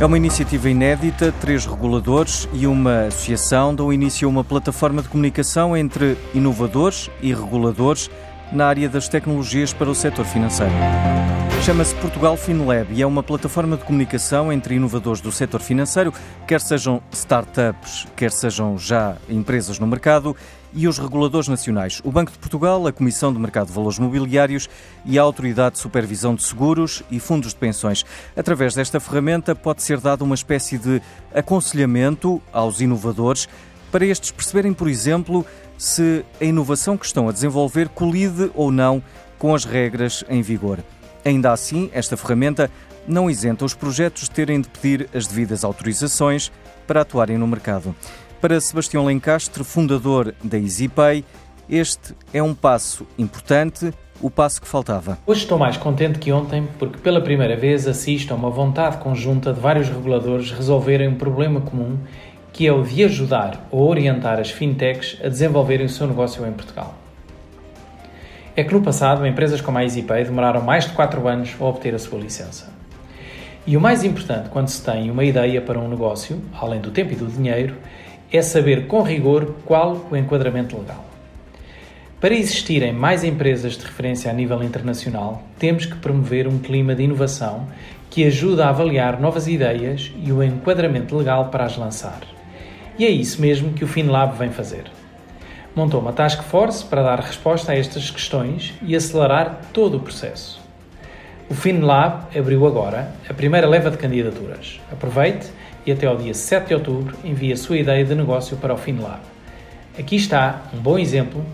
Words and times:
É 0.00 0.04
uma 0.04 0.16
iniciativa 0.16 0.68
inédita, 0.68 1.32
três 1.40 1.64
reguladores 1.64 2.48
e 2.52 2.66
uma 2.66 3.06
associação 3.06 3.72
dão 3.72 3.92
início 3.92 4.26
a 4.26 4.30
uma 4.30 4.42
plataforma 4.42 5.00
de 5.00 5.08
comunicação 5.08 5.76
entre 5.76 6.18
inovadores 6.34 7.08
e 7.22 7.32
reguladores 7.32 8.10
na 8.52 8.66
área 8.66 8.88
das 8.88 9.08
tecnologias 9.08 9.72
para 9.72 9.88
o 9.88 9.94
setor 9.94 10.24
financeiro. 10.24 10.72
Chama-se 11.64 11.94
Portugal 11.94 12.36
FinLab 12.36 12.92
e 12.92 13.00
é 13.00 13.06
uma 13.06 13.22
plataforma 13.22 13.78
de 13.78 13.84
comunicação 13.84 14.52
entre 14.52 14.74
inovadores 14.74 15.22
do 15.22 15.32
setor 15.32 15.62
financeiro, 15.62 16.12
quer 16.46 16.60
sejam 16.60 17.02
startups, 17.10 18.06
quer 18.14 18.30
sejam 18.30 18.76
já 18.76 19.16
empresas 19.30 19.78
no 19.78 19.86
mercado, 19.86 20.36
e 20.74 20.86
os 20.86 20.98
reguladores 20.98 21.48
nacionais, 21.48 22.02
o 22.04 22.12
Banco 22.12 22.32
de 22.32 22.38
Portugal, 22.38 22.86
a 22.86 22.92
Comissão 22.92 23.32
de 23.32 23.38
Mercado 23.38 23.68
de 23.68 23.72
Valores 23.72 23.98
Mobiliários 23.98 24.68
e 25.06 25.18
a 25.18 25.22
Autoridade 25.22 25.76
de 25.76 25.80
Supervisão 25.80 26.34
de 26.34 26.42
Seguros 26.42 27.02
e 27.10 27.18
Fundos 27.18 27.54
de 27.54 27.56
Pensões. 27.56 28.04
Através 28.36 28.74
desta 28.74 29.00
ferramenta 29.00 29.54
pode 29.54 29.82
ser 29.82 30.00
dado 30.00 30.20
uma 30.20 30.34
espécie 30.34 30.76
de 30.76 31.00
aconselhamento 31.34 32.42
aos 32.52 32.82
inovadores 32.82 33.48
para 33.90 34.04
estes 34.04 34.32
perceberem, 34.32 34.74
por 34.74 34.86
exemplo, 34.86 35.46
se 35.78 36.26
a 36.38 36.44
inovação 36.44 36.98
que 36.98 37.06
estão 37.06 37.26
a 37.26 37.32
desenvolver 37.32 37.88
colide 37.88 38.50
ou 38.54 38.70
não 38.70 39.02
com 39.38 39.54
as 39.54 39.64
regras 39.64 40.22
em 40.28 40.42
vigor. 40.42 40.78
Ainda 41.24 41.52
assim, 41.52 41.90
esta 41.92 42.16
ferramenta 42.16 42.70
não 43.06 43.30
isenta 43.30 43.64
os 43.64 43.74
projetos 43.74 44.24
de 44.24 44.30
terem 44.30 44.60
de 44.60 44.68
pedir 44.68 45.08
as 45.14 45.26
devidas 45.26 45.64
autorizações 45.64 46.52
para 46.86 47.00
atuarem 47.00 47.38
no 47.38 47.46
mercado. 47.46 47.94
Para 48.40 48.60
Sebastião 48.60 49.06
Lencastre, 49.06 49.64
fundador 49.64 50.34
da 50.42 50.58
EasyPay, 50.58 51.24
este 51.68 52.14
é 52.32 52.42
um 52.42 52.54
passo 52.54 53.06
importante, 53.18 53.92
o 54.20 54.30
passo 54.30 54.60
que 54.60 54.68
faltava. 54.68 55.18
Hoje 55.26 55.40
estou 55.40 55.58
mais 55.58 55.76
contente 55.76 56.18
que 56.18 56.30
ontem 56.30 56.68
porque 56.78 56.98
pela 56.98 57.20
primeira 57.20 57.56
vez 57.56 57.86
assisto 57.88 58.34
a 58.34 58.36
uma 58.36 58.50
vontade 58.50 58.98
conjunta 58.98 59.52
de 59.52 59.60
vários 59.60 59.88
reguladores 59.88 60.50
resolverem 60.50 61.08
um 61.08 61.14
problema 61.14 61.60
comum 61.60 61.98
que 62.52 62.66
é 62.66 62.72
o 62.72 62.82
de 62.82 63.02
ajudar 63.04 63.66
ou 63.70 63.88
orientar 63.88 64.38
as 64.38 64.50
fintechs 64.50 65.18
a 65.24 65.28
desenvolverem 65.28 65.86
o 65.86 65.88
seu 65.88 66.06
negócio 66.06 66.46
em 66.46 66.52
Portugal. 66.52 66.94
É 68.56 68.62
que 68.62 68.72
no 68.72 68.80
passado, 68.80 69.26
empresas 69.26 69.60
como 69.60 69.78
a 69.78 69.82
EasyPay 69.82 70.24
demoraram 70.24 70.62
mais 70.62 70.84
de 70.84 70.92
4 70.92 71.26
anos 71.26 71.56
a 71.58 71.64
obter 71.64 71.92
a 71.92 71.98
sua 71.98 72.20
licença. 72.20 72.72
E 73.66 73.76
o 73.76 73.80
mais 73.80 74.04
importante 74.04 74.48
quando 74.48 74.68
se 74.68 74.84
tem 74.84 75.10
uma 75.10 75.24
ideia 75.24 75.60
para 75.60 75.78
um 75.78 75.88
negócio, 75.88 76.40
além 76.60 76.80
do 76.80 76.92
tempo 76.92 77.12
e 77.12 77.16
do 77.16 77.26
dinheiro, 77.26 77.74
é 78.32 78.40
saber 78.42 78.86
com 78.86 79.02
rigor 79.02 79.54
qual 79.64 80.06
o 80.08 80.16
enquadramento 80.16 80.78
legal. 80.78 81.04
Para 82.20 82.32
existirem 82.32 82.92
mais 82.92 83.24
empresas 83.24 83.76
de 83.76 83.84
referência 83.84 84.30
a 84.30 84.34
nível 84.34 84.62
internacional, 84.62 85.42
temos 85.58 85.84
que 85.84 85.96
promover 85.96 86.46
um 86.46 86.58
clima 86.58 86.94
de 86.94 87.02
inovação 87.02 87.66
que 88.08 88.24
ajude 88.24 88.62
a 88.62 88.68
avaliar 88.68 89.20
novas 89.20 89.48
ideias 89.48 90.12
e 90.22 90.30
o 90.30 90.44
enquadramento 90.44 91.16
legal 91.16 91.48
para 91.48 91.64
as 91.64 91.76
lançar. 91.76 92.20
E 92.96 93.04
é 93.04 93.10
isso 93.10 93.40
mesmo 93.40 93.72
que 93.72 93.82
o 93.82 93.88
FinLab 93.88 94.38
vem 94.38 94.50
fazer. 94.50 94.84
Montou 95.74 96.00
uma 96.00 96.12
task 96.12 96.40
force 96.44 96.84
para 96.84 97.02
dar 97.02 97.18
resposta 97.18 97.72
a 97.72 97.76
estas 97.76 98.08
questões 98.08 98.74
e 98.80 98.94
acelerar 98.94 99.60
todo 99.72 99.96
o 99.96 100.00
processo. 100.00 100.62
O 101.50 101.54
FinLab 101.54 102.38
abriu 102.38 102.64
agora 102.64 103.12
a 103.28 103.34
primeira 103.34 103.68
leva 103.68 103.90
de 103.90 103.96
candidaturas. 103.96 104.80
Aproveite 104.92 105.48
e 105.84 105.90
até 105.90 106.06
ao 106.06 106.16
dia 106.16 106.32
7 106.32 106.68
de 106.68 106.74
outubro 106.74 107.16
envie 107.24 107.52
a 107.52 107.56
sua 107.56 107.76
ideia 107.76 108.04
de 108.04 108.14
negócio 108.14 108.56
para 108.56 108.72
o 108.72 108.76
FinLab. 108.76 109.20
Aqui 109.98 110.14
está 110.14 110.62
um 110.72 110.78
bom 110.78 110.96
exemplo 110.96 111.44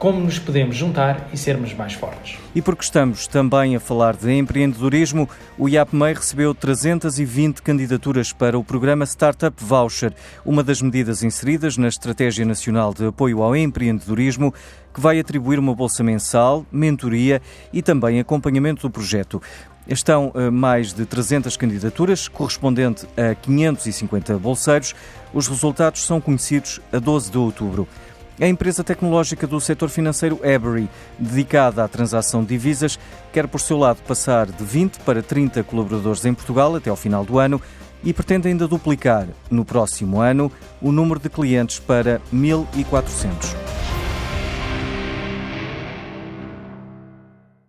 como 0.00 0.18
nos 0.18 0.38
podemos 0.38 0.76
juntar 0.76 1.28
e 1.30 1.36
sermos 1.36 1.74
mais 1.74 1.92
fortes. 1.92 2.38
E 2.54 2.62
porque 2.62 2.82
estamos 2.82 3.26
também 3.26 3.76
a 3.76 3.80
falar 3.80 4.16
de 4.16 4.32
empreendedorismo, 4.32 5.28
o 5.58 5.68
IAPMEI 5.68 6.14
recebeu 6.14 6.54
320 6.54 7.60
candidaturas 7.60 8.32
para 8.32 8.58
o 8.58 8.64
programa 8.64 9.04
Startup 9.04 9.54
Voucher, 9.62 10.14
uma 10.42 10.64
das 10.64 10.80
medidas 10.80 11.22
inseridas 11.22 11.76
na 11.76 11.86
Estratégia 11.86 12.46
Nacional 12.46 12.94
de 12.94 13.08
Apoio 13.08 13.42
ao 13.42 13.54
Empreendedorismo, 13.54 14.54
que 14.94 15.02
vai 15.02 15.20
atribuir 15.20 15.58
uma 15.58 15.74
bolsa 15.74 16.02
mensal, 16.02 16.64
mentoria 16.72 17.42
e 17.70 17.82
também 17.82 18.18
acompanhamento 18.18 18.88
do 18.88 18.90
projeto. 18.90 19.40
Estão 19.86 20.32
eh, 20.34 20.48
mais 20.48 20.94
de 20.94 21.04
300 21.04 21.58
candidaturas, 21.58 22.26
correspondente 22.26 23.06
a 23.18 23.34
550 23.34 24.38
bolseiros. 24.38 24.94
Os 25.34 25.46
resultados 25.46 26.06
são 26.06 26.22
conhecidos 26.22 26.80
a 26.90 26.98
12 26.98 27.30
de 27.30 27.36
outubro. 27.36 27.86
A 28.40 28.46
empresa 28.46 28.82
tecnológica 28.82 29.46
do 29.46 29.60
setor 29.60 29.90
financeiro 29.90 30.40
Ebury, 30.42 30.88
dedicada 31.18 31.84
à 31.84 31.88
transação 31.88 32.40
de 32.40 32.48
divisas, 32.48 32.98
quer 33.34 33.46
por 33.46 33.60
seu 33.60 33.76
lado 33.76 33.98
passar 34.08 34.46
de 34.46 34.64
20 34.64 35.00
para 35.00 35.22
30 35.22 35.62
colaboradores 35.62 36.24
em 36.24 36.32
Portugal 36.32 36.74
até 36.74 36.88
ao 36.88 36.96
final 36.96 37.22
do 37.22 37.38
ano 37.38 37.60
e 38.02 38.14
pretende 38.14 38.48
ainda 38.48 38.66
duplicar, 38.66 39.28
no 39.50 39.62
próximo 39.62 40.22
ano, 40.22 40.50
o 40.80 40.90
número 40.90 41.20
de 41.20 41.28
clientes 41.28 41.78
para 41.78 42.18
1.400. 42.32 43.69